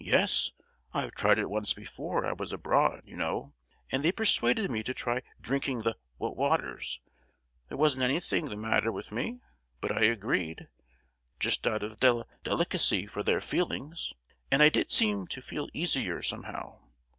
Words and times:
"Yes. 0.03 0.51
I've 0.95 1.11
tried 1.13 1.37
it 1.37 1.47
once 1.47 1.75
before: 1.75 2.25
I 2.25 2.33
was 2.33 2.51
abroad, 2.51 3.01
you 3.05 3.15
know, 3.15 3.53
and 3.91 4.03
they 4.03 4.11
persuaded 4.11 4.71
me 4.71 4.81
to 4.81 4.95
try 4.95 5.21
drinking 5.39 5.83
the 5.83 5.95
wa—waters. 6.17 6.99
There 7.69 7.77
wasn't 7.77 8.01
anything 8.01 8.45
the 8.45 8.57
matter 8.57 8.91
with 8.91 9.11
me, 9.11 9.41
but 9.79 9.91
I 9.91 10.05
agreed, 10.05 10.67
just 11.39 11.67
out 11.67 11.83
of 11.83 11.99
deli—delicacy 11.99 13.05
for 13.05 13.21
their 13.21 13.41
feelings; 13.41 14.11
and 14.51 14.63
I 14.63 14.69
did 14.69 14.91
seem 14.91 15.27
to 15.27 15.39
feel 15.39 15.69
easier, 15.71 16.23
somehow. 16.23 16.79